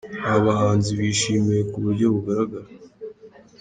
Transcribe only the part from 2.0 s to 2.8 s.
bugaragara.